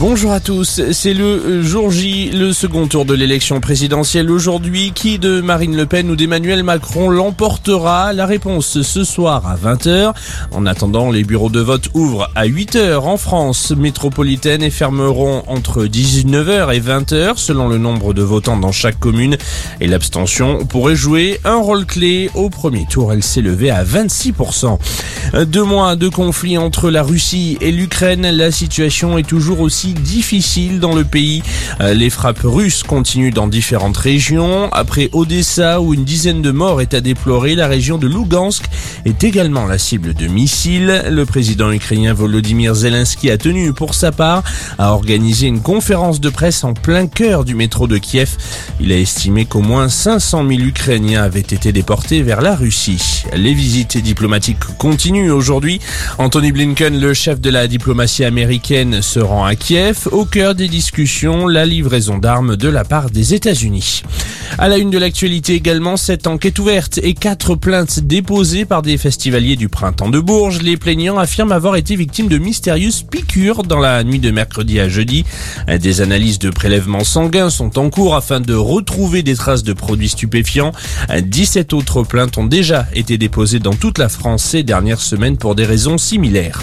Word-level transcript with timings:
Bonjour 0.00 0.32
à 0.32 0.40
tous, 0.40 0.80
c'est 0.90 1.14
le 1.14 1.62
jour 1.62 1.90
J, 1.90 2.30
le 2.32 2.52
second 2.52 2.88
tour 2.88 3.04
de 3.04 3.14
l'élection 3.14 3.60
présidentielle 3.60 4.28
aujourd'hui. 4.30 4.92
Qui 4.92 5.20
de 5.20 5.40
Marine 5.40 5.76
Le 5.76 5.86
Pen 5.86 6.10
ou 6.10 6.16
d'Emmanuel 6.16 6.64
Macron 6.64 7.10
l'emportera? 7.10 8.12
La 8.12 8.26
réponse 8.26 8.82
ce 8.82 9.04
soir 9.04 9.46
à 9.46 9.56
20h. 9.56 10.12
En 10.50 10.66
attendant, 10.66 11.10
les 11.10 11.22
bureaux 11.22 11.48
de 11.48 11.60
vote 11.60 11.88
ouvrent 11.94 12.28
à 12.34 12.46
8h 12.46 12.98
en 12.98 13.16
France 13.16 13.70
métropolitaine 13.70 14.62
et 14.62 14.70
fermeront 14.70 15.44
entre 15.46 15.84
19h 15.84 16.74
et 16.74 16.80
20h 16.80 17.36
selon 17.36 17.68
le 17.68 17.78
nombre 17.78 18.14
de 18.14 18.22
votants 18.22 18.58
dans 18.58 18.72
chaque 18.72 18.98
commune. 18.98 19.36
Et 19.80 19.86
l'abstention 19.86 20.66
pourrait 20.66 20.96
jouer 20.96 21.40
un 21.44 21.56
rôle 21.56 21.86
clé. 21.86 22.30
Au 22.34 22.50
premier 22.50 22.84
tour, 22.90 23.12
elle 23.12 23.22
s'est 23.22 23.42
levée 23.42 23.70
à 23.70 23.84
26%. 23.84 24.76
Deux 25.46 25.64
mois 25.64 25.94
de 25.94 26.08
conflit 26.08 26.58
entre 26.58 26.90
la 26.90 27.02
Russie 27.02 27.56
et 27.60 27.70
l'Ukraine, 27.70 28.28
la 28.30 28.50
situation 28.50 29.18
est 29.18 29.26
toujours 29.26 29.60
aussi 29.60 29.83
difficile 29.92 30.80
dans 30.80 30.94
le 30.94 31.04
pays. 31.04 31.42
Euh, 31.80 31.94
les 31.94 32.10
frappes 32.10 32.40
russes 32.42 32.82
continuent 32.82 33.32
dans 33.32 33.46
différentes 33.46 33.96
régions. 33.96 34.68
Après 34.72 35.08
Odessa, 35.12 35.80
où 35.80 35.94
une 35.94 36.04
dizaine 36.04 36.42
de 36.42 36.50
morts 36.50 36.80
est 36.80 36.94
à 36.94 37.00
déplorer, 37.00 37.54
la 37.54 37.66
région 37.66 37.98
de 37.98 38.06
Lugansk 38.06 38.64
est 39.04 39.24
également 39.24 39.66
la 39.66 39.78
cible 39.78 40.14
de 40.14 40.26
missiles. 40.26 41.04
Le 41.10 41.24
président 41.24 41.72
ukrainien 41.72 42.14
Volodymyr 42.14 42.74
Zelensky 42.74 43.30
a 43.30 43.38
tenu 43.38 43.72
pour 43.72 43.94
sa 43.94 44.12
part 44.12 44.42
à 44.78 44.92
organiser 44.92 45.46
une 45.46 45.60
conférence 45.60 46.20
de 46.20 46.30
presse 46.30 46.64
en 46.64 46.74
plein 46.74 47.06
cœur 47.06 47.44
du 47.44 47.54
métro 47.54 47.86
de 47.86 47.98
Kiev. 47.98 48.36
Il 48.80 48.92
a 48.92 48.98
estimé 48.98 49.44
qu'au 49.44 49.60
moins 49.60 49.88
500 49.88 50.46
000 50.48 50.60
Ukrainiens 50.60 51.22
avaient 51.22 51.40
été 51.40 51.72
déportés 51.72 52.22
vers 52.22 52.40
la 52.40 52.54
Russie. 52.54 53.24
Les 53.34 53.54
visites 53.54 53.98
diplomatiques 53.98 54.64
continuent 54.78 55.32
aujourd'hui. 55.32 55.80
Anthony 56.18 56.52
Blinken, 56.52 56.98
le 57.00 57.14
chef 57.14 57.40
de 57.40 57.50
la 57.50 57.66
diplomatie 57.66 58.24
américaine, 58.24 59.02
se 59.02 59.20
rend 59.20 59.44
à 59.44 59.54
Kiev. 59.54 60.08
Au 60.12 60.24
cœur 60.24 60.54
des 60.54 60.68
discussions, 60.68 61.46
la 61.54 61.64
livraison 61.64 62.18
d'armes 62.18 62.56
de 62.56 62.68
la 62.68 62.82
part 62.82 63.10
des 63.10 63.32
États-Unis. 63.32 64.02
À 64.58 64.68
la 64.68 64.76
une 64.76 64.90
de 64.90 64.98
l'actualité 64.98 65.54
également, 65.54 65.96
cette 65.96 66.26
enquête 66.26 66.58
ouverte 66.58 66.98
et 67.00 67.14
quatre 67.14 67.54
plaintes 67.54 68.00
déposées 68.00 68.64
par 68.64 68.82
des 68.82 68.98
festivaliers 68.98 69.54
du 69.54 69.68
printemps 69.68 70.08
de 70.08 70.18
Bourges. 70.18 70.62
Les 70.62 70.76
plaignants 70.76 71.16
affirment 71.16 71.52
avoir 71.52 71.76
été 71.76 71.94
victimes 71.94 72.26
de 72.26 72.38
mystérieuses 72.38 73.02
piqûres 73.02 73.62
dans 73.62 73.78
la 73.78 74.02
nuit 74.02 74.18
de 74.18 74.32
mercredi 74.32 74.80
à 74.80 74.88
jeudi. 74.88 75.24
Des 75.68 76.00
analyses 76.00 76.40
de 76.40 76.50
prélèvements 76.50 77.04
sanguins 77.04 77.50
sont 77.50 77.78
en 77.78 77.88
cours 77.88 78.16
afin 78.16 78.40
de 78.40 78.54
retrouver 78.54 79.22
des 79.22 79.36
traces 79.36 79.62
de 79.62 79.72
produits 79.72 80.08
stupéfiants. 80.08 80.72
17 81.16 81.72
autres 81.72 82.02
plaintes 82.02 82.36
ont 82.36 82.46
déjà 82.46 82.86
été 82.94 83.16
déposées 83.16 83.60
dans 83.60 83.74
toute 83.74 83.98
la 83.98 84.08
France 84.08 84.42
ces 84.42 84.64
dernières 84.64 85.00
semaines 85.00 85.36
pour 85.36 85.54
des 85.54 85.64
raisons 85.64 85.98
similaires. 85.98 86.62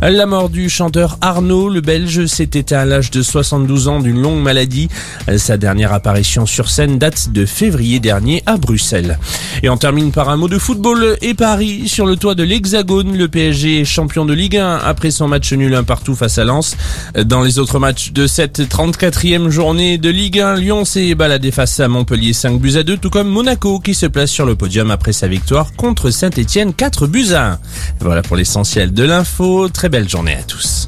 La 0.00 0.26
mort 0.26 0.48
du 0.48 0.68
chanteur 0.68 1.18
Arnaud, 1.22 1.68
le 1.68 1.80
Belge, 1.80 2.26
s'est 2.26 2.50
éteint 2.54 2.80
à 2.80 2.84
l'âge 2.84 3.10
de 3.10 3.22
72 3.22 3.88
ans 3.88 4.00
d'une 4.00 4.20
maladie. 4.36 4.88
Sa 5.36 5.56
dernière 5.56 5.92
apparition 5.92 6.46
sur 6.46 6.70
scène 6.70 6.98
date 6.98 7.32
de 7.32 7.46
février 7.46 8.00
dernier 8.00 8.42
à 8.46 8.56
Bruxelles. 8.56 9.18
Et 9.62 9.68
on 9.68 9.76
termine 9.76 10.12
par 10.12 10.28
un 10.28 10.36
mot 10.36 10.48
de 10.48 10.58
football 10.58 11.16
et 11.20 11.34
Paris 11.34 11.88
sur 11.88 12.06
le 12.06 12.16
toit 12.16 12.34
de 12.34 12.42
l'Hexagone. 12.42 13.16
Le 13.16 13.28
PSG 13.28 13.80
est 13.80 13.84
champion 13.84 14.24
de 14.24 14.32
Ligue 14.32 14.56
1 14.56 14.78
après 14.84 15.10
son 15.10 15.28
match 15.28 15.52
nul 15.52 15.74
un 15.74 15.84
partout 15.84 16.14
face 16.14 16.38
à 16.38 16.44
Lens. 16.44 16.76
Dans 17.24 17.42
les 17.42 17.58
autres 17.58 17.78
matchs 17.78 18.12
de 18.12 18.26
cette 18.26 18.60
34e 18.60 19.48
journée 19.48 19.98
de 19.98 20.10
Ligue 20.10 20.40
1, 20.40 20.56
Lyon 20.56 20.84
s'est 20.84 21.14
baladé 21.14 21.50
face 21.50 21.80
à 21.80 21.88
Montpellier 21.88 22.32
5 22.32 22.60
buts 22.60 22.76
à 22.76 22.82
2, 22.82 22.96
tout 22.96 23.10
comme 23.10 23.28
Monaco 23.28 23.80
qui 23.80 23.94
se 23.94 24.06
place 24.06 24.30
sur 24.30 24.46
le 24.46 24.54
podium 24.54 24.90
après 24.90 25.12
sa 25.12 25.26
victoire 25.26 25.72
contre 25.74 26.10
Saint-Etienne 26.10 26.72
4 26.72 27.06
buts 27.06 27.32
à 27.32 27.52
1. 27.52 27.58
Voilà 28.00 28.22
pour 28.22 28.36
l'essentiel 28.36 28.92
de 28.92 29.02
l'info. 29.02 29.68
Très 29.68 29.88
belle 29.88 30.08
journée 30.08 30.34
à 30.34 30.42
tous. 30.42 30.86